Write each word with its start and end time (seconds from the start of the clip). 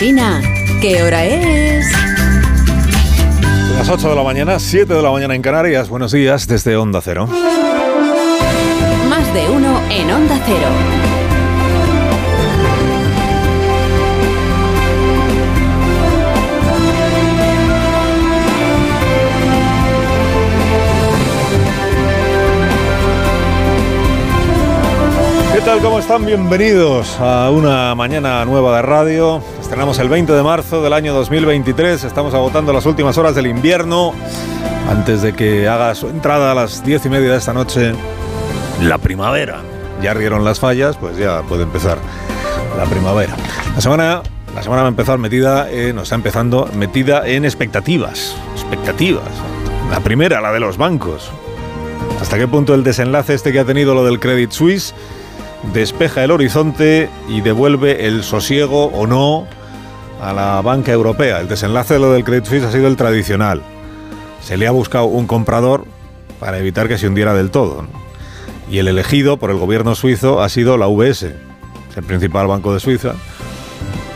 Alsina, 0.00 0.40
¿qué 0.80 1.02
hora 1.02 1.26
es? 1.26 1.84
Las 3.76 3.86
8 3.86 4.08
de 4.08 4.16
la 4.16 4.22
mañana, 4.22 4.58
7 4.58 4.94
de 4.94 5.02
la 5.02 5.10
mañana 5.10 5.34
en 5.34 5.42
Canarias. 5.42 5.90
Buenos 5.90 6.12
días 6.12 6.46
desde 6.46 6.74
Onda 6.74 7.02
Cero. 7.02 7.28
Más 9.10 9.34
de 9.34 9.50
uno 9.50 9.78
en 9.90 10.10
Onda 10.10 10.40
Cero. 10.46 11.09
¿Qué 25.60 25.66
tal? 25.66 25.80
¿Cómo 25.80 25.98
están? 25.98 26.24
Bienvenidos 26.24 27.20
a 27.20 27.50
una 27.50 27.94
mañana 27.94 28.42
nueva 28.46 28.76
de 28.76 28.80
radio. 28.80 29.42
Estrenamos 29.60 29.98
el 29.98 30.08
20 30.08 30.32
de 30.32 30.42
marzo 30.42 30.82
del 30.82 30.94
año 30.94 31.12
2023. 31.12 32.02
Estamos 32.02 32.32
agotando 32.32 32.72
las 32.72 32.86
últimas 32.86 33.18
horas 33.18 33.34
del 33.34 33.46
invierno. 33.46 34.14
Antes 34.88 35.20
de 35.20 35.34
que 35.34 35.68
haga 35.68 35.94
su 35.94 36.08
entrada 36.08 36.52
a 36.52 36.54
las 36.54 36.82
10 36.82 37.04
y 37.04 37.08
media 37.10 37.32
de 37.32 37.36
esta 37.36 37.52
noche, 37.52 37.92
la 38.80 38.96
primavera. 38.96 39.60
Ya 40.00 40.14
rieron 40.14 40.46
las 40.46 40.58
fallas, 40.58 40.96
pues 40.96 41.18
ya 41.18 41.42
puede 41.42 41.64
empezar 41.64 41.98
la 42.78 42.84
primavera. 42.86 43.36
La 43.74 43.82
semana, 43.82 44.22
la 44.54 44.62
semana 44.62 44.80
va 44.80 44.88
a 44.88 44.92
empezar 44.92 45.18
metida, 45.18 45.70
en, 45.70 45.94
nos 45.94 46.04
está 46.04 46.14
empezando 46.14 46.70
metida 46.72 47.28
en 47.28 47.44
expectativas. 47.44 48.34
Expectativas. 48.54 49.28
La 49.90 50.00
primera, 50.00 50.40
la 50.40 50.52
de 50.52 50.60
los 50.60 50.78
bancos. 50.78 51.30
¿Hasta 52.18 52.38
qué 52.38 52.48
punto 52.48 52.72
el 52.72 52.82
desenlace 52.82 53.34
este 53.34 53.52
que 53.52 53.60
ha 53.60 53.66
tenido 53.66 53.94
lo 53.94 54.06
del 54.06 54.20
Credit 54.20 54.52
Suisse 54.52 54.94
despeja 55.72 56.24
el 56.24 56.30
horizonte 56.30 57.10
y 57.28 57.40
devuelve 57.40 58.06
el 58.06 58.22
sosiego 58.22 58.86
o 58.86 59.06
no 59.06 59.46
a 60.20 60.32
la 60.32 60.60
banca 60.62 60.92
europea? 60.92 61.40
El 61.40 61.48
desenlace 61.48 61.94
de 61.94 62.00
lo 62.00 62.12
del 62.12 62.24
Credit 62.24 62.44
Suisse 62.44 62.64
ha 62.64 62.72
sido 62.72 62.88
el 62.88 62.96
tradicional. 62.96 63.62
Se 64.42 64.56
le 64.56 64.66
ha 64.66 64.70
buscado 64.70 65.04
un 65.04 65.26
comprador 65.26 65.84
para 66.38 66.58
evitar 66.58 66.88
que 66.88 66.98
se 66.98 67.06
hundiera 67.06 67.34
del 67.34 67.50
todo. 67.50 67.86
Y 68.70 68.78
el 68.78 68.88
elegido 68.88 69.36
por 69.36 69.50
el 69.50 69.58
gobierno 69.58 69.94
suizo 69.94 70.42
ha 70.42 70.48
sido 70.48 70.76
la 70.76 70.88
UBS, 70.88 71.22
el 71.96 72.02
principal 72.04 72.46
banco 72.46 72.72
de 72.72 72.80
Suiza, 72.80 73.14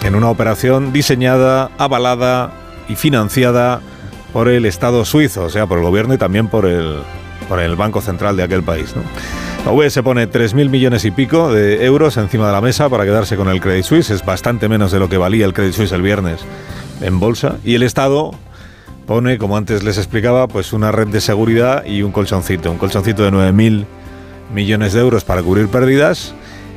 en 0.05 0.15
una 0.15 0.31
operación 0.31 0.93
diseñada, 0.93 1.71
avalada 1.77 2.53
y 2.89 2.95
financiada 2.95 3.81
por 4.33 4.49
el 4.49 4.65
Estado 4.65 5.05
suizo, 5.05 5.45
o 5.45 5.51
sea, 5.51 5.67
por 5.67 5.79
el 5.79 5.85
gobierno 5.85 6.15
y 6.15 6.19
también 6.19 6.49
por 6.49 6.67
el, 6.67 7.03
por 7.45 7.61
el 7.61 7.77
Banco 7.77 8.01
Central 8.01 8.37
de 8.37 8.43
aquel 8.43 8.63
país. 8.63 8.95
¿no? 8.97 9.03
La 9.65 9.73
UBS 9.73 10.03
pone 10.03 10.31
3.000 10.31 10.69
millones 10.69 11.05
y 11.05 11.11
pico 11.11 11.53
de 11.53 11.85
euros 11.87 12.17
encima 12.17 12.47
de 12.47 12.53
la 12.53 12.61
mesa 12.61 12.89
para 12.89 13.05
quedarse 13.05 13.37
con 13.37 13.49
el 13.49 13.61
Credit 13.61 13.85
Suisse, 13.85 14.11
es 14.11 14.25
bastante 14.25 14.69
menos 14.69 14.93
de 14.93 14.99
lo 14.99 15.09
que 15.09 15.17
valía 15.17 15.47
el 15.47 15.55
Credit 15.55 15.73
Suisse 15.73 15.93
el 15.93 16.03
viernes 16.03 16.41
en 17.01 17.19
bolsa, 17.19 17.57
y 17.65 17.75
el 17.75 17.83
Estado 17.83 18.33
pone, 19.07 19.39
como 19.39 19.57
antes 19.57 19.83
les 19.83 19.99
explicaba, 19.99 20.49
pues 20.49 20.73
una 20.73 20.93
red 20.93 21.09
de 21.09 21.21
seguridad 21.21 21.85
y 21.87 22.03
un 22.03 22.13
colchoncito, 22.13 22.71
un 22.71 22.79
colchoncito 22.79 23.23
de 23.23 23.33
9.000 23.33 23.87
millones 24.53 24.93
de 24.93 25.01
euros 25.01 25.25
para 25.25 25.43
cubrir 25.43 25.69
pérdidas 25.69 26.35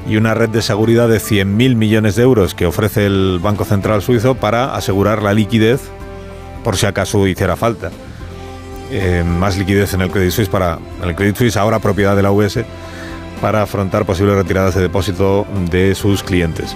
y 0.08 0.16
una 0.16 0.34
red 0.34 0.50
de 0.50 0.62
seguridad 0.62 1.10
de 1.10 1.18
100.000 1.18 1.76
millones 1.76 2.16
de 2.16 2.24
euros 2.24 2.56
que 2.56 2.66
ofrece 2.66 3.06
el 3.06 3.40
Banco 3.42 3.66
Central 3.66 4.02
Suizo 4.02 4.36
para 4.36 4.76
asegurar 4.76 5.22
la 5.22 5.34
liquidez 5.34 5.82
por 6.64 6.78
si 6.78 6.86
acaso 6.86 7.28
hiciera 7.28 7.56
falta. 7.56 7.92
Eh, 8.90 9.24
más 9.26 9.58
liquidez 9.58 9.94
en 9.94 10.02
el 10.02 10.10
Credit 10.10 10.32
Suisse 10.32 10.50
para 10.50 10.80
el 11.04 11.14
Credit 11.14 11.36
Suisse 11.36 11.58
ahora 11.58 11.80
propiedad 11.80 12.16
de 12.16 12.24
la 12.24 12.32
UBS 12.32 12.64
para 13.42 13.62
afrontar 13.62 14.06
posibles 14.06 14.36
retiradas 14.36 14.76
de 14.76 14.82
depósito 14.82 15.46
de 15.70 15.94
sus 15.94 16.24
clientes. 16.24 16.76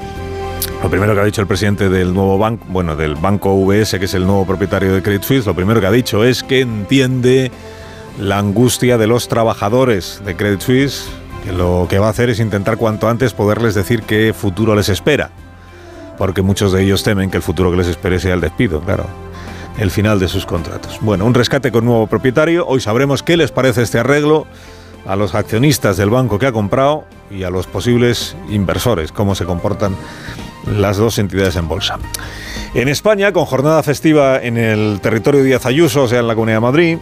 Lo 0.84 0.90
primero 0.90 1.14
que 1.14 1.22
ha 1.22 1.24
dicho 1.24 1.42
el 1.42 1.48
presidente 1.48 1.90
del 1.90 2.14
nuevo 2.14 2.38
banco, 2.38 2.66
bueno, 2.70 2.96
del 2.96 3.16
banco 3.16 3.54
UBS, 3.54 3.98
que 3.98 4.06
es 4.06 4.14
el 4.14 4.26
nuevo 4.26 4.46
propietario 4.46 4.94
de 4.94 5.02
Credit 5.02 5.24
Suisse, 5.24 5.46
lo 5.46 5.56
primero 5.56 5.80
que 5.80 5.88
ha 5.88 5.92
dicho 5.92 6.24
es 6.24 6.44
que 6.44 6.62
entiende 6.62 7.52
la 8.20 8.40
angustia 8.40 8.98
de 8.98 9.08
los 9.08 9.28
trabajadores 9.28 10.22
de 10.26 10.36
Credit 10.36 10.60
Suisse, 10.60 11.08
que 11.46 11.54
lo 11.54 11.88
que 11.90 11.98
va 12.00 12.08
a 12.08 12.10
hacer 12.10 12.30
es 12.30 12.40
intentar 12.40 12.78
cuanto 12.78 13.10
antes 13.10 13.34
poderles 13.34 13.74
decir 13.74 14.04
qué 14.04 14.34
futuro 14.34 14.76
les 14.76 14.90
espera, 14.90 15.30
porque 16.18 16.42
muchos 16.42 16.74
de 16.74 16.84
ellos 16.84 17.04
temen 17.04 17.32
que 17.32 17.38
el 17.38 17.44
futuro 17.44 17.72
que 17.72 17.78
les 17.78 17.88
espere 17.88 18.20
sea 18.20 18.34
el 18.34 18.42
despido, 18.42 18.82
claro, 18.82 19.06
el 19.78 19.92
final 19.92 20.20
de 20.20 20.28
sus 20.28 20.46
contratos. 20.46 21.00
Bueno, 21.02 21.26
un 21.26 21.34
rescate 21.34 21.72
con 21.72 21.86
nuevo 21.86 22.08
propietario, 22.08 22.66
hoy 22.68 22.82
sabremos 22.82 23.24
qué 23.24 23.38
les 23.38 23.52
parece 23.52 23.82
este 23.82 24.00
arreglo 24.00 24.48
a 25.06 25.16
los 25.16 25.34
accionistas 25.36 25.98
del 25.98 26.10
banco 26.10 26.38
que 26.40 26.48
ha 26.48 26.52
comprado 26.52 27.06
y 27.30 27.44
a 27.44 27.50
los 27.50 27.68
posibles 27.68 28.36
inversores, 28.50 29.12
cómo 29.12 29.36
se 29.36 29.46
comportan 29.46 29.96
las 30.68 30.98
dos 30.98 31.18
entidades 31.18 31.56
en 31.56 31.68
bolsa. 31.68 31.98
En 32.74 32.88
España, 32.88 33.34
con 33.34 33.46
jornada 33.46 33.82
festiva 33.84 34.42
en 34.42 34.58
el 34.58 35.00
territorio 35.02 35.44
Díaz 35.44 35.66
Ayuso, 35.66 36.04
o 36.04 36.08
sea, 36.08 36.20
en 36.20 36.28
la 36.28 36.36
Comunidad 36.36 36.58
de 36.58 36.62
Madrid, 36.62 36.98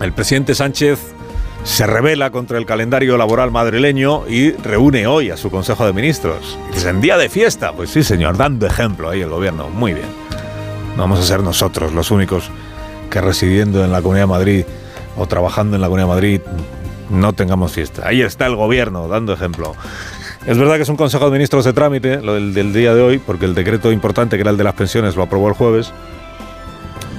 el 0.00 0.12
presidente 0.12 0.54
Sánchez 0.54 0.98
se 1.62 1.86
revela 1.86 2.30
contra 2.30 2.56
el 2.58 2.64
calendario 2.64 3.18
laboral 3.18 3.50
madrileño 3.50 4.26
y 4.26 4.52
reúne 4.52 5.06
hoy 5.06 5.30
a 5.30 5.36
su 5.36 5.50
Consejo 5.50 5.84
de 5.84 5.92
Ministros. 5.92 6.58
Es 6.74 6.86
en 6.86 7.00
día 7.00 7.18
de 7.18 7.28
fiesta, 7.28 7.72
pues 7.72 7.90
sí, 7.90 8.02
señor, 8.02 8.36
dando 8.36 8.66
ejemplo 8.66 9.10
ahí 9.10 9.20
el 9.20 9.28
gobierno. 9.28 9.68
Muy 9.68 9.92
bien. 9.92 10.19
Vamos 10.96 11.20
a 11.20 11.22
ser 11.22 11.42
nosotros 11.42 11.92
los 11.92 12.10
únicos 12.10 12.50
que 13.10 13.20
residiendo 13.20 13.84
en 13.84 13.92
la 13.92 14.02
Comunidad 14.02 14.24
de 14.24 14.30
Madrid 14.30 14.64
o 15.16 15.26
trabajando 15.26 15.76
en 15.76 15.82
la 15.82 15.88
Comunidad 15.88 16.08
de 16.08 16.14
Madrid 16.14 16.40
no 17.10 17.32
tengamos 17.32 17.72
fiesta. 17.72 18.06
Ahí 18.06 18.22
está 18.22 18.46
el 18.46 18.56
gobierno 18.56 19.08
dando 19.08 19.32
ejemplo. 19.32 19.74
Es 20.46 20.56
verdad 20.56 20.76
que 20.76 20.82
es 20.82 20.88
un 20.88 20.96
Consejo 20.96 21.26
de 21.26 21.32
Ministros 21.32 21.64
de 21.64 21.72
trámite, 21.72 22.22
lo 22.22 22.34
del, 22.34 22.54
del 22.54 22.72
día 22.72 22.94
de 22.94 23.02
hoy, 23.02 23.18
porque 23.18 23.44
el 23.44 23.54
decreto 23.54 23.92
importante 23.92 24.36
que 24.36 24.42
era 24.42 24.50
el 24.50 24.56
de 24.56 24.64
las 24.64 24.74
pensiones 24.74 25.16
lo 25.16 25.22
aprobó 25.22 25.48
el 25.48 25.54
jueves 25.54 25.92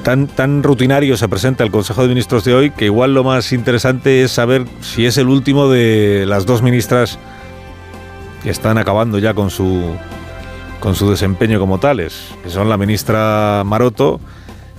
tan, 0.01 0.27
tan 0.27 0.63
rutinario 0.63 1.17
se 1.17 1.29
presenta 1.29 1.63
el 1.63 1.71
Consejo 1.71 2.01
de 2.01 2.09
Ministros 2.09 2.43
de 2.43 2.53
hoy 2.53 2.71
que 2.71 2.85
igual 2.85 3.13
lo 3.13 3.23
más 3.23 3.51
interesante 3.51 4.23
es 4.23 4.31
saber 4.31 4.65
si 4.81 5.05
es 5.05 5.17
el 5.17 5.27
último 5.27 5.69
de 5.69 6.25
las 6.27 6.45
dos 6.45 6.61
ministras 6.61 7.19
que 8.43 8.49
están 8.49 8.77
acabando 8.77 9.19
ya 9.19 9.33
con 9.33 9.49
su, 9.49 9.95
con 10.81 10.95
su 10.95 11.09
desempeño 11.09 11.59
como 11.59 11.79
tales, 11.79 12.33
que 12.43 12.49
son 12.49 12.67
la 12.67 12.75
ministra 12.75 13.63
Maroto 13.65 14.19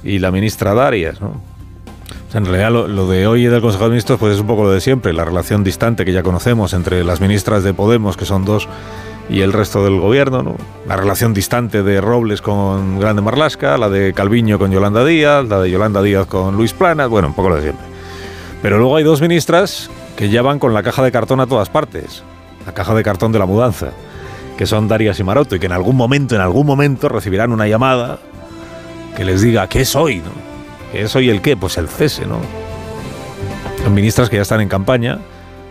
y 0.05 0.19
la 0.19 0.31
ministra 0.31 0.75
Darias. 0.75 1.23
¿no? 1.23 1.29
O 1.29 2.37
en 2.37 2.45
realidad 2.45 2.71
lo, 2.71 2.89
lo, 2.89 3.09
de 3.09 3.27
hoy 3.27 3.45
del 3.45 3.63
Consejo 3.63 3.85
de 3.85 3.91
Ministros 3.91 4.19
pues 4.19 4.35
es 4.35 4.41
un 4.41 4.47
poco 4.47 4.65
lo 4.65 4.71
de 4.71 4.81
siempre, 4.81 5.13
la 5.13 5.25
relación 5.25 5.65
distante 5.65 6.05
que 6.05 6.13
ya 6.13 6.23
conocemos 6.23 6.75
entre 6.75 7.05
las 7.05 7.21
ministras 7.21 7.63
de 7.63 7.73
Podemos, 7.73 8.17
que 8.17 8.25
son 8.25 8.45
dos, 8.45 8.69
y 9.29 9.41
el 9.41 9.53
resto 9.53 9.85
del 9.85 10.01
gobierno, 10.01 10.43
¿no? 10.43 10.57
la 10.87 10.97
relación 10.97 11.33
distante 11.33 11.83
de 11.83 12.01
Robles 12.01 12.43
con 12.43 12.99
Grande 12.99 13.23
Marlasca, 13.23 13.79
la 13.79 13.89
de 13.89 14.13
Calviño 14.13 14.59
con 14.59 14.73
Yolanda 14.73 15.05
Díaz, 15.05 15.47
la 15.47 15.61
de 15.61 15.71
Yolanda 15.71 16.03
Díaz 16.03 16.27
con 16.27 16.57
Luis 16.57 16.73
Planas, 16.73 17.09
bueno, 17.09 17.29
un 17.29 17.35
poco 17.35 17.49
lo 17.49 17.57
de 17.57 17.63
siempre. 17.63 17.87
Pero 18.61 18.79
luego 18.79 18.97
hay 18.97 19.05
dos 19.05 19.21
ministras 19.21 19.91
que 20.17 20.29
ya 20.29 20.43
van 20.43 20.59
con 20.59 20.75
la 20.75 20.83
caja 20.83 21.03
de 21.03 21.13
cartón 21.13 21.41
a 21.41 21.47
todas 21.47 21.69
partes, 21.69 22.23
la 22.67 22.73
caja 22.73 22.95
de 22.95 23.03
cartón 23.03 23.33
de 23.33 23.39
la 23.39 23.47
mudanza, 23.47 23.91
que 24.57 24.67
son 24.67 24.89
Darias 24.89 25.19
y 25.19 25.25
Maroto, 25.25 25.57
y 25.57 25.61
que 25.61 25.67
en 25.67 25.73
algún 25.73 25.97
momento, 25.97 26.35
en 26.35 26.41
algún 26.41 26.67
momento 26.67 27.09
recibirán 27.09 27.53
una 27.53 27.67
llamada 27.67 28.19
que 29.17 29.25
les 29.25 29.43
diga, 29.43 29.67
¿qué 29.69 29.83
es 29.83 29.95
hoy? 29.97 30.19
¿no? 30.19 30.31
¿Qué 30.93 31.03
es 31.03 31.17
hoy 31.17 31.31
el 31.31 31.41
qué? 31.41 31.57
Pues 31.57 31.79
el 31.79 31.89
cese, 31.89 32.27
¿no? 32.27 32.39
Son 33.83 33.95
ministras 33.95 34.31
que 34.31 34.37
ya 34.37 34.43
están 34.43 34.61
en 34.61 34.69
campaña 34.69 35.19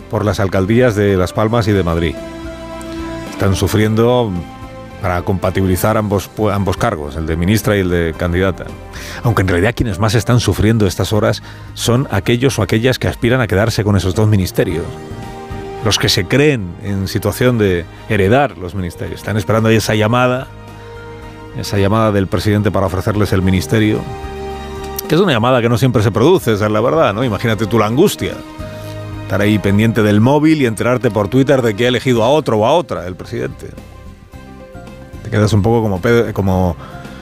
por 0.09 0.25
las 0.25 0.39
alcaldías 0.39 0.95
de 0.95 1.15
Las 1.15 1.33
Palmas 1.33 1.67
y 1.67 1.71
de 1.71 1.83
Madrid 1.83 2.15
están 3.41 3.55
sufriendo 3.55 4.31
para 5.01 5.23
compatibilizar 5.23 5.97
ambos, 5.97 6.29
ambos 6.53 6.77
cargos, 6.77 7.15
el 7.15 7.25
de 7.25 7.35
ministra 7.35 7.75
y 7.75 7.79
el 7.79 7.89
de 7.89 8.13
candidata. 8.15 8.65
Aunque 9.23 9.41
en 9.41 9.47
realidad 9.47 9.73
quienes 9.75 9.97
más 9.97 10.13
están 10.13 10.39
sufriendo 10.39 10.85
estas 10.85 11.11
horas 11.11 11.41
son 11.73 12.07
aquellos 12.11 12.59
o 12.59 12.61
aquellas 12.61 12.99
que 12.99 13.07
aspiran 13.07 13.41
a 13.41 13.47
quedarse 13.47 13.83
con 13.83 13.95
esos 13.95 14.13
dos 14.13 14.27
ministerios. 14.27 14.85
Los 15.83 15.97
que 15.97 16.09
se 16.09 16.25
creen 16.25 16.75
en 16.83 17.07
situación 17.07 17.57
de 17.57 17.85
heredar 18.07 18.57
los 18.57 18.75
ministerios. 18.75 19.19
Están 19.19 19.37
esperando 19.37 19.69
ahí 19.69 19.75
esa 19.75 19.95
llamada, 19.95 20.47
esa 21.57 21.77
llamada 21.77 22.11
del 22.11 22.27
presidente 22.27 22.69
para 22.71 22.85
ofrecerles 22.85 23.33
el 23.33 23.41
ministerio. 23.41 23.99
Que 25.07 25.15
es 25.15 25.21
una 25.21 25.33
llamada 25.33 25.61
que 25.61 25.69
no 25.69 25.77
siempre 25.77 26.03
se 26.03 26.11
produce, 26.11 26.53
es 26.53 26.61
la 26.61 26.81
verdad, 26.81 27.13
¿no? 27.13 27.23
Imagínate 27.23 27.65
tú 27.65 27.79
la 27.79 27.87
angustia 27.87 28.33
estar 29.23 29.39
ahí 29.39 29.59
pendiente 29.59 30.03
del 30.03 30.19
móvil 30.19 30.61
y 30.61 30.65
enterarte 30.65 31.09
por 31.09 31.29
Twitter 31.29 31.61
de 31.61 31.73
que 31.73 31.85
ha 31.85 31.87
elegido 31.87 32.21
a 32.21 32.27
otro 32.27 32.57
o 32.57 32.65
a 32.65 32.73
otra 32.73 33.07
el 33.07 33.15
presidente. 33.15 33.69
Te 35.23 35.29
quedas 35.29 35.53
un 35.53 35.61
poco 35.61 36.01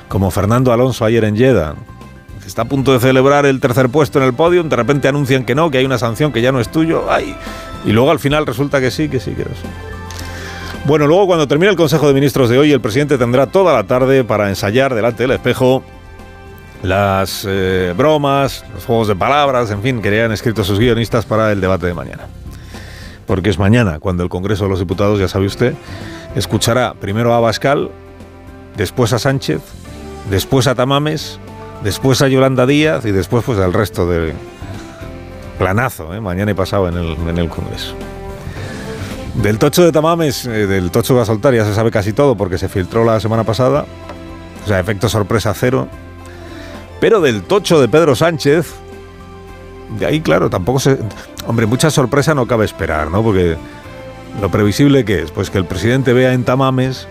como 0.09 0.31
Fernando 0.31 0.73
Alonso 0.73 1.05
ayer 1.05 1.23
en 1.23 1.37
Jeddah. 1.37 1.75
Está 2.47 2.63
a 2.63 2.65
punto 2.65 2.93
de 2.93 2.99
celebrar 2.99 3.45
el 3.45 3.59
tercer 3.59 3.89
puesto 3.89 4.17
en 4.17 4.25
el 4.25 4.33
podio, 4.33 4.63
de 4.63 4.75
repente 4.75 5.07
anuncian 5.07 5.45
que 5.45 5.53
no, 5.53 5.69
que 5.69 5.77
hay 5.77 5.85
una 5.85 5.99
sanción 5.99 6.31
que 6.31 6.41
ya 6.41 6.51
no 6.51 6.59
es 6.59 6.71
tuyo. 6.71 7.11
¡Ay! 7.11 7.35
Y 7.85 7.91
luego 7.91 8.11
al 8.11 8.19
final 8.19 8.45
resulta 8.45 8.79
que 8.81 8.91
sí, 8.91 9.09
que 9.09 9.19
sí, 9.19 9.31
que 9.31 9.43
no. 9.43 9.51
Bueno, 10.85 11.07
luego 11.07 11.27
cuando 11.27 11.47
termine 11.47 11.69
el 11.69 11.77
Consejo 11.77 12.07
de 12.07 12.13
Ministros 12.13 12.49
de 12.49 12.57
hoy, 12.57 12.71
el 12.71 12.81
presidente 12.81 13.17
tendrá 13.17 13.47
toda 13.47 13.73
la 13.73 13.83
tarde 13.85 14.23
para 14.23 14.49
ensayar 14.49 14.95
delante 14.95 15.23
del 15.23 15.31
espejo 15.31 15.83
las 16.81 17.45
eh, 17.47 17.93
bromas, 17.95 18.63
los 18.73 18.85
juegos 18.85 19.07
de 19.07 19.15
palabras, 19.15 19.69
en 19.71 19.81
fin, 19.81 20.01
que 20.01 20.09
hayan 20.09 20.31
escrito 20.31 20.63
sus 20.63 20.79
guionistas 20.79 21.25
para 21.25 21.51
el 21.51 21.61
debate 21.61 21.87
de 21.87 21.93
mañana. 21.93 22.27
Porque 23.27 23.49
es 23.49 23.59
mañana 23.59 23.99
cuando 23.99 24.23
el 24.23 24.29
Congreso 24.29 24.63
de 24.63 24.69
los 24.71 24.79
Diputados, 24.79 25.19
ya 25.19 25.27
sabe 25.27 25.45
usted, 25.45 25.75
escuchará 26.35 26.93
primero 26.93 27.33
a 27.33 27.37
Abascal 27.37 27.91
después 28.77 29.13
a 29.13 29.19
Sánchez, 29.19 29.61
después 30.29 30.67
a 30.67 30.75
Tamames, 30.75 31.39
después 31.83 32.21
a 32.21 32.27
Yolanda 32.27 32.65
Díaz 32.65 33.05
y 33.05 33.11
después 33.11 33.43
pues 33.45 33.59
al 33.59 33.73
resto 33.73 34.09
de 34.09 34.33
planazo, 35.59 36.15
¿eh? 36.15 36.21
mañana 36.21 36.49
y 36.49 36.53
pasado 36.55 36.87
en 36.87 36.97
el, 36.97 37.15
en 37.27 37.37
el 37.37 37.49
Congreso. 37.49 37.93
Del 39.35 39.59
tocho 39.59 39.83
de 39.83 39.91
Tamames, 39.91 40.45
eh, 40.45 40.65
del 40.65 40.89
tocho 40.89 41.13
va 41.13 41.21
a 41.21 41.25
soltar, 41.25 41.53
ya 41.53 41.65
se 41.65 41.75
sabe 41.75 41.91
casi 41.91 42.13
todo 42.13 42.35
porque 42.35 42.57
se 42.57 42.67
filtró 42.67 43.05
la 43.05 43.19
semana 43.19 43.43
pasada. 43.43 43.85
O 44.63 44.67
sea, 44.67 44.79
efecto 44.79 45.07
sorpresa 45.07 45.53
cero. 45.53 45.87
Pero 46.99 47.21
del 47.21 47.43
tocho 47.43 47.79
de 47.79 47.87
Pedro 47.87 48.15
Sánchez, 48.15 48.73
de 49.99 50.05
ahí, 50.05 50.21
claro, 50.21 50.49
tampoco 50.49 50.79
se. 50.79 50.97
Hombre, 51.45 51.65
mucha 51.65 51.91
sorpresa 51.91 52.33
no 52.33 52.47
cabe 52.47 52.65
esperar, 52.65 53.11
¿no? 53.11 53.21
Porque 53.23 53.55
lo 54.41 54.49
previsible 54.49 55.05
que 55.05 55.21
es, 55.21 55.31
pues 55.31 55.49
que 55.49 55.57
el 55.57 55.65
presidente 55.65 56.13
vea 56.13 56.33
en 56.33 56.43
Tamames 56.43 57.07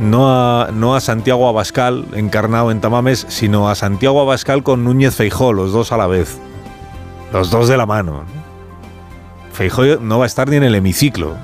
no 0.00 0.30
a, 0.30 0.70
no 0.72 0.96
a 0.96 1.00
Santiago 1.00 1.48
Abascal 1.48 2.06
encarnado 2.14 2.70
en 2.70 2.80
Tamames, 2.80 3.26
sino 3.28 3.68
a 3.68 3.74
Santiago 3.74 4.20
Abascal 4.22 4.62
con 4.62 4.84
Núñez 4.84 5.14
Feijó, 5.14 5.52
los 5.52 5.72
dos 5.72 5.92
a 5.92 5.96
la 5.96 6.06
vez. 6.06 6.38
Los 7.32 7.50
dos 7.50 7.68
de 7.68 7.76
la 7.76 7.86
mano. 7.86 8.24
Feijó 9.52 9.84
no 10.00 10.18
va 10.18 10.24
a 10.24 10.26
estar 10.26 10.48
ni 10.48 10.56
en 10.56 10.64
el 10.64 10.74
hemiciclo. 10.74 11.34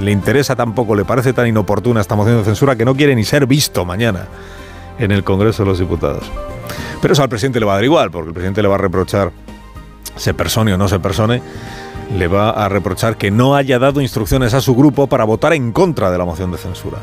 le 0.00 0.10
interesa 0.10 0.54
tampoco, 0.54 0.94
le 0.94 1.04
parece 1.04 1.32
tan 1.32 1.46
inoportuna 1.46 2.00
esta 2.00 2.14
moción 2.14 2.38
de 2.38 2.44
censura 2.44 2.76
que 2.76 2.84
no 2.84 2.94
quiere 2.94 3.14
ni 3.14 3.24
ser 3.24 3.46
visto 3.46 3.84
mañana 3.84 4.26
en 4.98 5.12
el 5.12 5.24
Congreso 5.24 5.62
de 5.62 5.70
los 5.70 5.78
Diputados. 5.78 6.30
Pero 7.00 7.12
eso 7.12 7.22
al 7.22 7.28
presidente 7.28 7.60
le 7.60 7.66
va 7.66 7.72
a 7.72 7.76
dar 7.76 7.84
igual, 7.84 8.10
porque 8.10 8.28
el 8.28 8.34
presidente 8.34 8.62
le 8.62 8.68
va 8.68 8.76
a 8.76 8.78
reprochar, 8.78 9.32
se 10.16 10.34
persone 10.34 10.72
o 10.74 10.78
no 10.78 10.88
se 10.88 10.98
persone, 10.98 11.42
le 12.16 12.28
va 12.28 12.50
a 12.50 12.68
reprochar 12.68 13.16
que 13.16 13.30
no 13.30 13.54
haya 13.54 13.78
dado 13.78 14.00
instrucciones 14.00 14.54
a 14.54 14.60
su 14.60 14.74
grupo 14.74 15.06
para 15.06 15.24
votar 15.24 15.52
en 15.52 15.72
contra 15.72 16.10
de 16.10 16.18
la 16.18 16.24
moción 16.24 16.50
de 16.50 16.58
censura. 16.58 16.98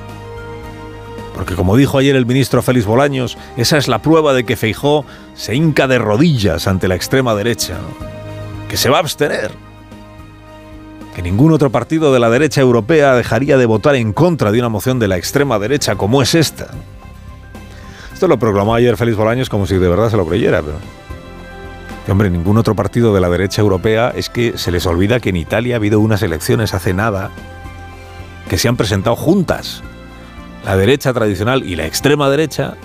Porque 1.34 1.56
como 1.56 1.76
dijo 1.76 1.98
ayer 1.98 2.16
el 2.16 2.26
ministro 2.26 2.62
Félix 2.62 2.86
Bolaños, 2.86 3.38
esa 3.58 3.78
es 3.78 3.88
la 3.88 4.02
prueba 4.02 4.34
de 4.34 4.44
que 4.44 4.56
Feijó 4.56 5.06
se 5.34 5.56
hinca 5.56 5.88
de 5.88 5.98
rodillas 5.98 6.68
ante 6.68 6.88
la 6.88 6.96
extrema 6.96 7.34
derecha, 7.34 7.78
que 8.70 8.78
se 8.78 8.90
va 8.90 8.98
a 8.98 9.02
abstener, 9.02 9.52
que 11.16 11.22
ningún 11.22 11.52
otro 11.52 11.72
partido 11.72 12.14
de 12.14 12.20
la 12.20 12.30
derecha 12.30 12.62
europea 12.62 13.16
dejaría 13.16 13.58
de 13.58 13.66
votar 13.66 13.96
en 13.96 14.14
contra 14.14 14.52
de 14.52 14.60
una 14.60 14.70
moción 14.70 15.00
de 15.00 15.08
la 15.08 15.18
extrema 15.18 15.58
derecha 15.58 15.96
como 15.96 16.22
es 16.22 16.36
esta. 16.36 16.68
Esto 18.14 18.28
lo 18.28 18.38
proclamó 18.38 18.76
ayer 18.76 18.96
Félix 18.96 19.18
Bolaños 19.18 19.50
como 19.50 19.66
si 19.66 19.76
de 19.76 19.90
verdad 19.90 20.10
se 20.12 20.18
lo 20.18 20.26
creyera, 20.28 20.62
pero... 20.62 20.78
hombre, 22.10 22.30
ningún 22.30 22.58
otro 22.58 22.76
partido 22.76 23.14
de 23.14 23.22
la 23.22 23.30
derecha 23.30 23.62
europea 23.62 24.14
es 24.16 24.30
que 24.30 24.58
se 24.58 24.72
les 24.72 24.86
olvida 24.86 25.20
que 25.20 25.30
en 25.30 25.38
Italia 25.38 25.76
ha 25.76 25.78
habido 25.78 26.00
unas 26.00 26.22
elecciones 26.22 26.76
hace 26.76 26.94
nada 26.94 27.32
que 28.50 28.58
se 28.60 28.68
han 28.68 28.78
presentado 28.78 29.16
juntas 29.16 29.84
la 30.66 30.78
derecha 30.78 31.14
tradicional 31.14 31.64
y 31.64 31.76
la 31.76 31.86
extrema 31.86 32.30
derecha, 32.30 32.76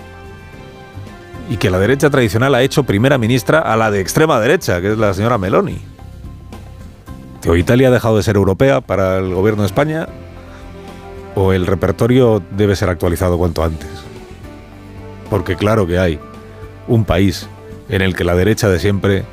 y 1.50 1.56
que 1.56 1.70
la 1.70 1.78
derecha 1.78 2.10
tradicional 2.10 2.54
ha 2.54 2.62
hecho 2.62 2.84
primera 2.84 3.18
ministra 3.18 3.60
a 3.60 3.76
la 3.76 3.90
de 3.90 4.00
extrema 4.00 4.38
derecha, 4.40 4.80
que 4.80 4.92
es 4.92 4.98
la 4.98 5.14
señora 5.14 5.38
Meloni. 5.38 5.80
O 7.46 7.56
Italia 7.56 7.88
ha 7.88 7.90
dejado 7.90 8.16
de 8.16 8.22
ser 8.22 8.36
europea 8.36 8.80
para 8.80 9.18
el 9.18 9.32
gobierno 9.32 9.62
de 9.62 9.66
España, 9.66 10.08
o 11.34 11.52
el 11.52 11.66
repertorio 11.66 12.42
debe 12.50 12.76
ser 12.76 12.90
actualizado 12.90 13.38
cuanto 13.38 13.62
antes. 13.62 13.88
Porque 15.30 15.56
claro 15.56 15.86
que 15.86 15.98
hay 15.98 16.18
un 16.88 17.04
país 17.04 17.48
en 17.88 18.02
el 18.02 18.14
que 18.14 18.24
la 18.24 18.34
derecha 18.34 18.68
de 18.68 18.78
siempre 18.78 19.24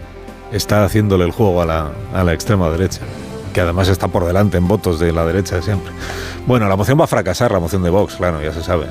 está 0.51 0.85
haciéndole 0.85 1.25
el 1.25 1.31
juego 1.31 1.61
a 1.61 1.65
la, 1.65 1.91
a 2.13 2.23
la 2.23 2.33
extrema 2.33 2.69
derecha 2.69 3.01
que 3.55 3.61
además 3.61 3.87
está 3.87 4.09
por 4.09 4.25
delante 4.25 4.57
en 4.57 4.67
votos 4.67 4.99
de 4.99 5.13
la 5.13 5.25
derecha 5.25 5.55
de 5.55 5.61
siempre. 5.61 5.93
Bueno, 6.47 6.67
la 6.69 6.75
moción 6.75 6.99
va 6.99 7.05
a 7.05 7.07
fracasar, 7.07 7.51
la 7.51 7.59
moción 7.59 7.81
de 7.81 7.89
Vox, 7.89 8.15
claro, 8.15 8.41
ya 8.41 8.53
se 8.53 8.61
sabe. 8.61 8.85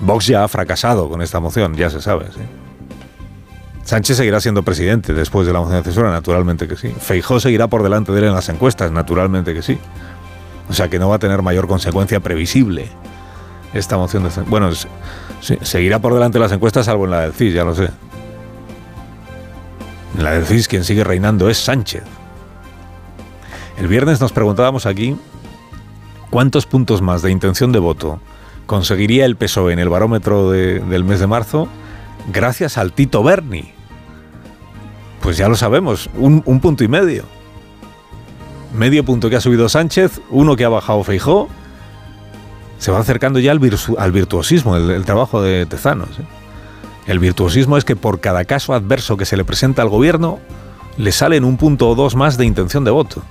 Vox 0.00 0.26
ya 0.26 0.42
ha 0.42 0.48
fracasado 0.48 1.08
con 1.08 1.20
esta 1.20 1.38
moción, 1.38 1.74
ya 1.74 1.90
se 1.90 2.00
sabe, 2.00 2.26
sí. 2.32 2.40
Sánchez 3.84 4.16
seguirá 4.16 4.40
siendo 4.40 4.62
presidente 4.62 5.12
después 5.12 5.46
de 5.46 5.52
la 5.52 5.60
moción 5.60 5.78
de 5.78 5.84
censura, 5.84 6.10
naturalmente 6.10 6.66
que 6.66 6.76
sí. 6.76 6.88
Feijó 6.88 7.40
seguirá 7.40 7.66
por 7.66 7.82
delante 7.82 8.12
de 8.12 8.20
él 8.20 8.24
en 8.26 8.34
las 8.34 8.48
encuestas, 8.48 8.90
naturalmente 8.90 9.52
que 9.52 9.60
sí. 9.60 9.78
O 10.70 10.72
sea 10.72 10.88
que 10.88 10.98
no 10.98 11.10
va 11.10 11.16
a 11.16 11.18
tener 11.18 11.42
mayor 11.42 11.66
consecuencia 11.66 12.20
previsible 12.20 12.88
esta 13.74 13.98
moción 13.98 14.22
de 14.22 14.30
censura. 14.30 14.50
Bueno, 14.50 14.70
seguirá 15.40 15.98
por 15.98 16.14
delante 16.14 16.38
de 16.38 16.44
las 16.44 16.52
encuestas, 16.52 16.86
salvo 16.86 17.04
en 17.04 17.10
la 17.10 17.20
del 17.20 17.32
CIS, 17.34 17.52
ya 17.52 17.64
lo 17.64 17.74
sé. 17.74 17.90
En 20.16 20.24
la 20.24 20.30
del 20.30 20.46
CIS 20.46 20.68
quien 20.68 20.84
sigue 20.84 21.04
reinando 21.04 21.50
es 21.50 21.58
Sánchez. 21.58 22.04
El 23.76 23.88
viernes 23.88 24.20
nos 24.20 24.32
preguntábamos 24.32 24.86
aquí 24.86 25.16
cuántos 26.32 26.64
puntos 26.64 27.02
más 27.02 27.20
de 27.20 27.30
intención 27.30 27.72
de 27.72 27.78
voto 27.78 28.18
conseguiría 28.64 29.26
el 29.26 29.36
PSOE 29.36 29.74
en 29.74 29.78
el 29.78 29.90
barómetro 29.90 30.50
del 30.50 31.04
mes 31.04 31.20
de 31.20 31.26
marzo 31.26 31.68
gracias 32.32 32.78
al 32.78 32.92
Tito 32.92 33.22
Berni. 33.22 33.72
Pues 35.20 35.36
ya 35.36 35.46
lo 35.48 35.56
sabemos, 35.56 36.08
un, 36.14 36.40
punto 36.60 36.84
y 36.84 36.88
medio. 36.88 37.24
Medio 38.74 39.04
punto 39.04 39.28
que 39.28 39.36
ha 39.36 39.42
subido 39.42 39.68
Sánchez, 39.68 40.22
uno 40.30 40.56
que 40.56 40.64
ha 40.64 40.70
bajado 40.70 41.04
Feijó. 41.04 41.48
Se 42.78 42.90
va 42.90 42.98
acercando 42.98 43.38
ya 43.38 43.52
al, 43.52 43.58
virtuosismo, 43.58 44.76
el, 44.76 45.04
trabajo 45.04 45.42
de 45.42 45.66
Tezanos. 45.66 46.18
¿eh? 46.18 46.24
El 47.06 47.18
virtuosismo 47.18 47.76
es 47.76 47.84
que 47.84 47.94
por 47.94 48.20
cada 48.20 48.46
caso 48.46 48.72
adverso 48.72 49.18
que 49.18 49.26
se 49.26 49.36
le 49.36 49.44
presenta 49.44 49.82
al 49.82 49.90
gobierno, 49.90 50.38
le 50.96 51.12
salen 51.12 51.44
un 51.44 51.58
punto 51.58 51.90
o 51.90 51.94
dos 51.94 52.16
más 52.16 52.38
de 52.38 52.46
intención 52.46 52.84
de 52.84 52.90
voto. 52.90 53.22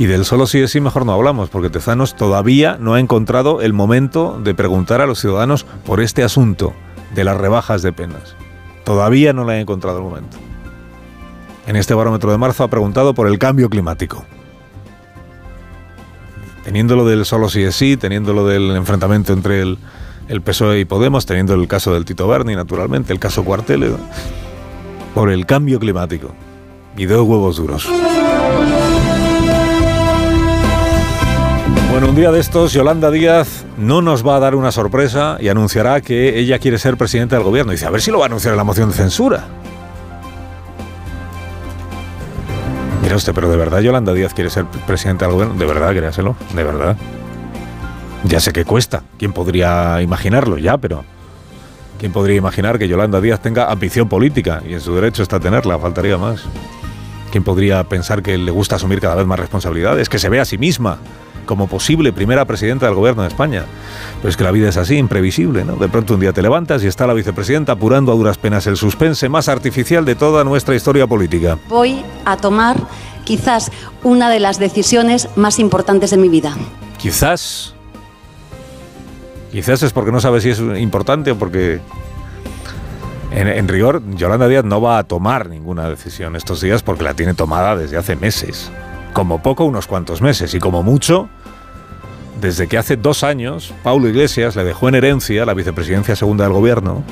Y 0.00 0.06
del 0.06 0.24
solo 0.24 0.46
sí 0.46 0.58
es 0.60 0.70
sí 0.70 0.80
mejor 0.80 1.04
no 1.04 1.12
hablamos, 1.12 1.50
porque 1.50 1.68
Tezanos 1.68 2.16
todavía 2.16 2.78
no 2.80 2.94
ha 2.94 3.00
encontrado 3.00 3.60
el 3.60 3.74
momento 3.74 4.40
de 4.42 4.54
preguntar 4.54 5.02
a 5.02 5.06
los 5.06 5.20
ciudadanos 5.20 5.64
por 5.84 6.00
este 6.00 6.22
asunto 6.22 6.72
de 7.14 7.22
las 7.22 7.36
rebajas 7.36 7.82
de 7.82 7.92
penas. 7.92 8.34
Todavía 8.82 9.34
no 9.34 9.44
le 9.44 9.52
ha 9.52 9.60
encontrado 9.60 9.98
el 9.98 10.04
momento. 10.04 10.38
En 11.66 11.76
este 11.76 11.92
barómetro 11.92 12.32
de 12.32 12.38
marzo 12.38 12.64
ha 12.64 12.68
preguntado 12.68 13.12
por 13.12 13.26
el 13.26 13.38
cambio 13.38 13.68
climático. 13.68 14.24
Teniendo 16.64 16.96
lo 16.96 17.04
del 17.04 17.26
solo 17.26 17.50
sí 17.50 17.62
es 17.62 17.76
sí, 17.76 17.98
teniendo 17.98 18.32
lo 18.32 18.46
del 18.46 18.70
enfrentamiento 18.76 19.34
entre 19.34 19.60
el, 19.60 19.78
PSOE 20.42 20.80
y 20.80 20.86
Podemos, 20.86 21.26
teniendo 21.26 21.52
el 21.52 21.68
caso 21.68 21.92
del 21.92 22.06
Tito 22.06 22.26
Berni, 22.26 22.54
naturalmente, 22.54 23.12
el 23.12 23.18
caso 23.18 23.44
Cuartel, 23.44 23.96
por 25.14 25.30
el 25.30 25.44
cambio 25.44 25.78
climático. 25.78 26.34
Y 26.96 27.04
dos 27.04 27.28
huevos 27.28 27.58
duros. 27.58 27.86
Bueno, 32.00 32.12
un 32.12 32.16
día 32.16 32.32
de 32.32 32.40
estos, 32.40 32.72
Yolanda 32.72 33.10
Díaz 33.10 33.66
no 33.76 34.00
nos 34.00 34.26
va 34.26 34.36
a 34.36 34.40
dar 34.40 34.54
una 34.54 34.72
sorpresa 34.72 35.36
y 35.38 35.48
anunciará 35.48 36.00
que 36.00 36.38
ella 36.38 36.58
quiere 36.58 36.78
ser 36.78 36.96
presidenta 36.96 37.36
del 37.36 37.44
gobierno. 37.44 37.72
Dice, 37.72 37.84
a 37.84 37.90
ver 37.90 38.00
si 38.00 38.10
lo 38.10 38.18
va 38.18 38.24
a 38.24 38.28
anunciar 38.28 38.54
en 38.54 38.56
la 38.56 38.64
moción 38.64 38.88
de 38.88 38.94
censura. 38.94 39.44
Mira 43.02 43.16
usted, 43.16 43.34
pero 43.34 43.50
de 43.50 43.56
verdad 43.58 43.80
Yolanda 43.80 44.14
Díaz 44.14 44.32
quiere 44.32 44.48
ser 44.48 44.64
presidenta 44.86 45.26
del 45.26 45.34
gobierno. 45.34 45.56
De 45.56 45.66
verdad, 45.66 45.90
créaselo, 45.90 46.36
de 46.54 46.64
verdad. 46.64 46.96
Ya 48.24 48.40
sé 48.40 48.54
que 48.54 48.64
cuesta. 48.64 49.02
¿Quién 49.18 49.34
podría 49.34 50.00
imaginarlo? 50.00 50.56
Ya, 50.56 50.78
pero 50.78 51.04
¿quién 51.98 52.12
podría 52.12 52.36
imaginar 52.36 52.78
que 52.78 52.88
Yolanda 52.88 53.20
Díaz 53.20 53.42
tenga 53.42 53.70
ambición 53.70 54.08
política? 54.08 54.62
Y 54.66 54.72
en 54.72 54.80
su 54.80 54.94
derecho 54.94 55.22
está 55.22 55.38
tenerla, 55.38 55.78
faltaría 55.78 56.16
más. 56.16 56.44
¿Quién 57.30 57.44
podría 57.44 57.84
pensar 57.84 58.22
que 58.22 58.38
le 58.38 58.50
gusta 58.50 58.76
asumir 58.76 59.02
cada 59.02 59.16
vez 59.16 59.26
más 59.26 59.38
responsabilidades? 59.38 60.08
Que 60.08 60.18
se 60.18 60.30
ve 60.30 60.40
a 60.40 60.46
sí 60.46 60.56
misma 60.56 60.98
como 61.46 61.66
posible 61.66 62.12
primera 62.12 62.44
presidenta 62.44 62.86
del 62.86 62.94
gobierno 62.94 63.22
de 63.22 63.28
España. 63.28 63.64
Pero 64.18 64.28
es 64.28 64.36
que 64.36 64.44
la 64.44 64.50
vida 64.50 64.68
es 64.68 64.76
así, 64.76 64.96
imprevisible, 64.96 65.64
¿no? 65.64 65.76
De 65.76 65.88
pronto 65.88 66.14
un 66.14 66.20
día 66.20 66.32
te 66.32 66.42
levantas 66.42 66.82
y 66.82 66.86
está 66.86 67.06
la 67.06 67.14
vicepresidenta 67.14 67.72
apurando 67.72 68.12
a 68.12 68.14
duras 68.14 68.38
penas 68.38 68.66
el 68.66 68.76
suspense 68.76 69.28
más 69.28 69.48
artificial 69.48 70.04
de 70.04 70.14
toda 70.14 70.44
nuestra 70.44 70.74
historia 70.74 71.06
política. 71.06 71.58
Voy 71.68 72.02
a 72.24 72.36
tomar 72.36 72.76
quizás 73.24 73.70
una 74.02 74.30
de 74.30 74.40
las 74.40 74.58
decisiones 74.58 75.28
más 75.36 75.58
importantes 75.58 76.10
de 76.10 76.16
mi 76.16 76.28
vida. 76.28 76.56
Quizás. 76.98 77.74
Quizás 79.52 79.82
es 79.82 79.92
porque 79.92 80.12
no 80.12 80.20
sabe 80.20 80.40
si 80.40 80.50
es 80.50 80.60
importante 80.60 81.32
o 81.32 81.38
porque 81.38 81.80
en, 83.32 83.48
en, 83.48 83.68
rigor, 83.68 84.02
Yolanda 84.14 84.48
Díaz 84.48 84.64
no 84.64 84.80
va 84.80 84.98
a 84.98 85.04
tomar 85.04 85.48
ninguna 85.48 85.88
decisión 85.88 86.36
estos 86.36 86.60
días 86.60 86.82
porque 86.82 87.04
la 87.04 87.14
tiene 87.14 87.34
tomada 87.34 87.76
desde 87.76 87.96
hace 87.96 88.16
meses. 88.16 88.70
Como 89.20 89.42
poco 89.42 89.66
unos 89.66 89.86
cuantos 89.86 90.22
meses 90.22 90.54
y 90.54 90.60
como 90.60 90.82
mucho 90.82 91.28
desde 92.40 92.68
que 92.68 92.78
hace 92.78 92.96
dos 92.96 93.22
años 93.22 93.74
Paulo 93.82 94.08
Iglesias 94.08 94.56
le 94.56 94.64
dejó 94.64 94.88
en 94.88 94.94
herencia 94.94 95.44
la 95.44 95.52
vicepresidencia 95.52 96.16
segunda 96.16 96.44
del 96.44 96.54
gobierno 96.54 97.02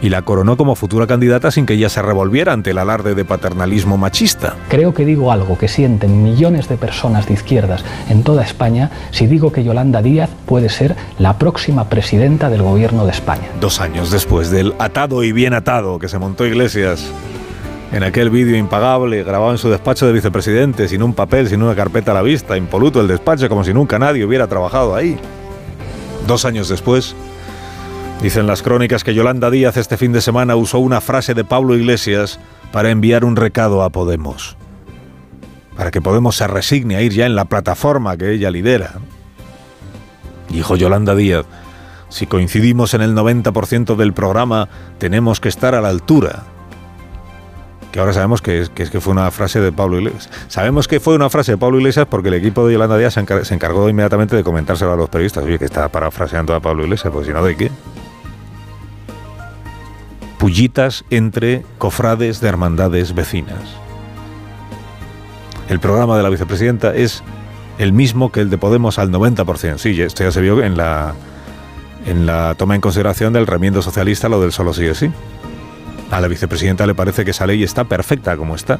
y 0.00 0.08
la 0.08 0.22
coronó 0.22 0.56
como 0.56 0.74
futura 0.74 1.06
candidata 1.06 1.50
sin 1.50 1.66
que 1.66 1.74
ella 1.74 1.90
se 1.90 2.00
revolviera 2.00 2.54
ante 2.54 2.70
el 2.70 2.78
alarde 2.78 3.14
de 3.14 3.26
paternalismo 3.26 3.98
machista. 3.98 4.56
Creo 4.70 4.94
que 4.94 5.04
digo 5.04 5.32
algo 5.32 5.58
que 5.58 5.68
sienten 5.68 6.22
millones 6.22 6.66
de 6.70 6.78
personas 6.78 7.26
de 7.26 7.34
izquierdas 7.34 7.84
en 8.08 8.22
toda 8.22 8.42
España 8.42 8.90
si 9.10 9.26
digo 9.26 9.52
que 9.52 9.64
Yolanda 9.64 10.00
Díaz 10.00 10.30
puede 10.46 10.70
ser 10.70 10.96
la 11.18 11.36
próxima 11.36 11.90
presidenta 11.90 12.48
del 12.48 12.62
gobierno 12.62 13.04
de 13.04 13.10
España. 13.10 13.48
Dos 13.60 13.82
años 13.82 14.10
después 14.10 14.50
del 14.50 14.72
atado 14.78 15.22
y 15.22 15.32
bien 15.32 15.52
atado 15.52 15.98
que 15.98 16.08
se 16.08 16.18
montó 16.18 16.46
Iglesias 16.46 17.06
en 17.92 18.02
aquel 18.02 18.30
vídeo 18.30 18.56
impagable 18.56 19.22
grabado 19.22 19.52
en 19.52 19.58
su 19.58 19.68
despacho 19.70 20.06
de 20.06 20.12
vicepresidente, 20.12 20.88
sin 20.88 21.02
un 21.02 21.14
papel, 21.14 21.48
sin 21.48 21.62
una 21.62 21.74
carpeta 21.74 22.10
a 22.10 22.14
la 22.14 22.22
vista, 22.22 22.56
impoluto 22.56 23.00
el 23.00 23.08
despacho, 23.08 23.48
como 23.48 23.64
si 23.64 23.72
nunca 23.72 23.98
nadie 23.98 24.24
hubiera 24.24 24.46
trabajado 24.46 24.94
ahí. 24.94 25.18
Dos 26.26 26.44
años 26.44 26.68
después, 26.68 27.14
dicen 28.22 28.46
las 28.46 28.62
crónicas 28.62 29.04
que 29.04 29.14
Yolanda 29.14 29.50
Díaz 29.50 29.76
este 29.76 29.96
fin 29.96 30.12
de 30.12 30.20
semana 30.20 30.56
usó 30.56 30.78
una 30.78 31.00
frase 31.00 31.34
de 31.34 31.44
Pablo 31.44 31.76
Iglesias 31.76 32.40
para 32.72 32.90
enviar 32.90 33.24
un 33.24 33.36
recado 33.36 33.82
a 33.82 33.90
Podemos. 33.90 34.56
Para 35.76 35.90
que 35.90 36.00
Podemos 36.00 36.36
se 36.36 36.46
resigne 36.46 36.96
a 36.96 37.02
ir 37.02 37.12
ya 37.12 37.26
en 37.26 37.36
la 37.36 37.44
plataforma 37.44 38.16
que 38.16 38.32
ella 38.32 38.50
lidera. 38.50 38.94
Dijo 40.48 40.76
Yolanda 40.76 41.14
Díaz, 41.14 41.46
si 42.08 42.26
coincidimos 42.26 42.94
en 42.94 43.02
el 43.02 43.14
90% 43.14 43.96
del 43.96 44.12
programa, 44.12 44.68
tenemos 44.98 45.40
que 45.40 45.48
estar 45.48 45.74
a 45.74 45.80
la 45.80 45.88
altura 45.88 46.44
que 47.94 48.00
ahora 48.00 48.12
sabemos 48.12 48.42
que, 48.42 48.58
es, 48.58 48.70
que, 48.70 49.00
fue 49.00 49.12
una 49.12 49.30
frase 49.30 49.60
de 49.60 49.70
Pablo 49.70 49.98
Iglesias. 49.98 50.28
Sabemos 50.48 50.88
que 50.88 50.98
fue 50.98 51.14
una 51.14 51.30
frase 51.30 51.52
de 51.52 51.58
Pablo 51.58 51.78
Iglesias 51.78 52.08
porque 52.10 52.26
el 52.26 52.34
equipo 52.34 52.66
de 52.66 52.72
Yolanda 52.72 52.98
Díaz 52.98 53.14
se, 53.14 53.54
encargó 53.54 53.88
inmediatamente 53.88 54.34
de 54.34 54.42
comentárselo 54.42 54.94
a 54.94 54.96
los 54.96 55.08
periodistas. 55.08 55.44
Oye, 55.44 55.60
que 55.60 55.64
está 55.64 55.88
parafraseando 55.88 56.56
a 56.56 56.60
Pablo 56.60 56.82
Iglesias, 56.82 57.12
pues 57.12 57.28
si 57.28 57.32
no, 57.32 57.44
¿de 57.44 57.56
qué? 57.56 57.70
Pullitas 60.38 61.04
entre 61.10 61.64
cofrades 61.78 62.40
de 62.40 62.48
hermandades 62.48 63.14
vecinas. 63.14 63.60
El 65.68 65.78
programa 65.78 66.16
de 66.16 66.24
la 66.24 66.30
vicepresidenta 66.30 66.92
es 66.96 67.22
el 67.78 67.92
mismo 67.92 68.32
que 68.32 68.40
el 68.40 68.50
de 68.50 68.58
Podemos 68.58 68.98
al 68.98 69.12
90%. 69.12 69.78
Sí, 69.78 70.02
esto 70.02 70.24
ya 70.24 70.32
se 70.32 70.40
vio 70.40 70.64
en 70.64 70.76
la, 70.76 71.14
en 72.06 72.26
la 72.26 72.56
toma 72.56 72.74
en 72.74 72.80
consideración 72.80 73.32
del 73.32 73.46
remiendo 73.46 73.82
socialista, 73.82 74.28
lo 74.28 74.40
del 74.40 74.50
solo 74.50 74.74
sigue 74.74 74.96
sí. 74.96 75.12
A 76.14 76.20
la 76.20 76.28
vicepresidenta 76.28 76.86
le 76.86 76.94
parece 76.94 77.24
que 77.24 77.32
esa 77.32 77.44
ley 77.44 77.64
está 77.64 77.82
perfecta 77.82 78.36
como 78.36 78.54
está, 78.54 78.78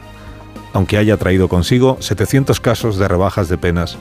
aunque 0.72 0.98
haya 0.98 1.16
traído 1.16 1.48
consigo 1.48 1.96
700 1.98 2.60
casos 2.60 2.96
de 2.96 3.08
rebajas 3.08 3.48
de 3.48 3.58
penas 3.58 3.98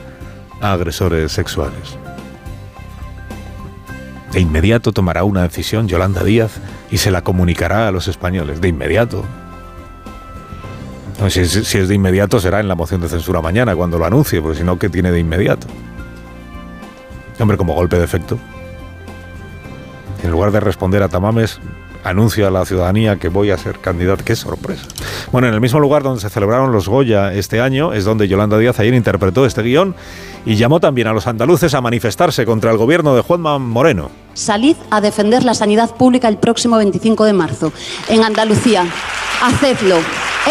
a 0.61 0.71
agresores 0.71 1.31
sexuales. 1.31 1.97
De 4.31 4.39
inmediato 4.39 4.91
tomará 4.91 5.23
una 5.23 5.41
decisión 5.41 5.87
Yolanda 5.87 6.23
Díaz 6.23 6.59
y 6.91 6.99
se 6.99 7.09
la 7.09 7.23
comunicará 7.23 7.87
a 7.87 7.91
los 7.91 8.07
españoles. 8.07 8.61
De 8.61 8.67
inmediato. 8.67 9.25
si, 11.29 11.39
es, 11.39 11.87
de 11.87 11.95
inmediato 11.95 12.39
será 12.39 12.59
en 12.59 12.67
la 12.67 12.75
moción 12.75 13.01
de 13.01 13.09
censura 13.09 13.41
mañana 13.41 13.75
cuando 13.75 13.97
lo 13.97 14.05
anuncie, 14.05 14.43
porque 14.43 14.59
si 14.59 14.63
no, 14.63 14.77
¿qué 14.77 14.89
tiene 14.89 15.11
de 15.11 15.17
inmediato? 15.17 15.65
Hombre, 17.39 17.57
como 17.57 17.73
golpe 17.73 17.97
de 17.97 18.05
efecto. 18.05 18.37
En 20.21 20.29
lugar 20.29 20.51
de 20.51 20.59
responder 20.59 21.01
a 21.01 21.09
Tamames, 21.09 21.59
anuncio 22.03 22.47
a 22.47 22.51
la 22.51 22.65
ciudadanía 22.65 23.17
que 23.17 23.29
voy 23.29 23.51
a 23.51 23.57
ser 23.57 23.79
candidato. 23.79 24.23
¡Qué 24.23 24.35
sorpresa! 24.35 24.85
Bueno, 25.31 25.47
en 25.47 25.53
el 25.53 25.61
mismo 25.61 25.79
lugar 25.79 26.03
donde 26.03 26.21
se 26.21 26.29
celebraron 26.29 26.71
los 26.71 26.87
Goya 26.87 27.33
este 27.33 27.61
año 27.61 27.93
es 27.93 28.05
donde 28.05 28.27
Yolanda 28.27 28.57
Díaz 28.57 28.79
ayer 28.79 28.93
interpretó 28.93 29.45
este 29.45 29.61
guion 29.61 29.95
y 30.45 30.55
llamó 30.55 30.79
también 30.79 31.07
a 31.07 31.13
los 31.13 31.27
andaluces 31.27 31.73
a 31.73 31.81
manifestarse 31.81 32.45
contra 32.45 32.71
el 32.71 32.77
gobierno 32.77 33.15
de 33.15 33.21
Juanma 33.21 33.59
Moreno. 33.59 34.09
Salid 34.33 34.75
a 34.89 35.01
defender 35.01 35.43
la 35.43 35.53
sanidad 35.53 35.95
pública 35.95 36.27
el 36.27 36.37
próximo 36.37 36.77
25 36.77 37.25
de 37.25 37.33
marzo 37.33 37.71
en 38.09 38.23
Andalucía. 38.23 38.85
Hacedlo. 39.41 39.97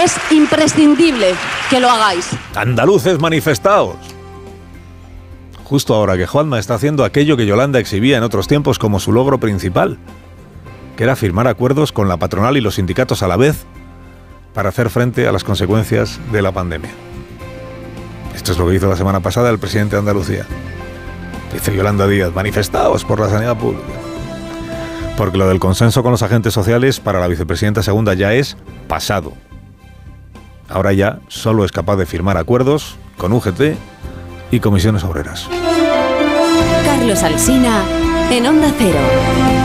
Es 0.02 0.16
imprescindible 0.30 1.34
que 1.68 1.80
lo 1.80 1.90
hagáis. 1.90 2.30
Andaluces 2.54 3.20
manifestaos 3.20 3.96
justo 5.72 5.94
ahora 5.94 6.18
que 6.18 6.26
Juanma 6.26 6.58
está 6.58 6.74
haciendo 6.74 7.02
aquello 7.02 7.34
que 7.34 7.46
Yolanda 7.46 7.78
exhibía 7.78 8.18
en 8.18 8.24
otros 8.24 8.46
tiempos 8.46 8.78
como 8.78 9.00
su 9.00 9.10
logro 9.10 9.40
principal, 9.40 9.96
que 10.96 11.04
era 11.04 11.16
firmar 11.16 11.46
acuerdos 11.46 11.92
con 11.92 12.08
la 12.08 12.16
patronal 12.16 12.56
y 12.56 12.60
los 12.60 12.76
sindicatos 12.76 13.22
a 13.22 13.28
la 13.28 13.36
vez 13.36 13.64
para 14.54 14.68
hacer 14.68 14.90
frente 14.90 15.26
a 15.26 15.32
las 15.32 15.44
consecuencias 15.44 16.20
de 16.30 16.42
la 16.42 16.52
pandemia. 16.52 16.90
Esto 18.34 18.52
es 18.52 18.58
lo 18.58 18.68
que 18.68 18.74
hizo 18.74 18.88
la 18.88 18.96
semana 18.96 19.20
pasada 19.20 19.50
el 19.50 19.58
presidente 19.58 19.96
de 19.96 20.00
Andalucía. 20.00 20.46
Dice 21.52 21.74
Yolanda 21.74 22.06
Díaz, 22.06 22.34
manifestaos 22.34 23.04
por 23.04 23.20
la 23.20 23.28
sanidad 23.28 23.56
pública. 23.56 23.84
Porque 25.16 25.38
lo 25.38 25.48
del 25.48 25.60
consenso 25.60 26.02
con 26.02 26.12
los 26.12 26.22
agentes 26.22 26.54
sociales 26.54 26.98
para 26.98 27.20
la 27.20 27.28
vicepresidenta 27.28 27.82
segunda 27.82 28.14
ya 28.14 28.32
es 28.32 28.56
pasado. 28.88 29.32
Ahora 30.68 30.92
ya 30.92 31.20
solo 31.28 31.64
es 31.64 31.72
capaz 31.72 31.96
de 31.96 32.06
firmar 32.06 32.38
acuerdos 32.38 32.96
con 33.18 33.32
UGT 33.32 33.76
y 34.50 34.60
comisiones 34.60 35.04
obreras. 35.04 35.48
Carlos 36.84 37.22
Alsina 37.22 37.82
en 38.30 38.46
Onda 38.46 38.72
Cero. 38.78 39.61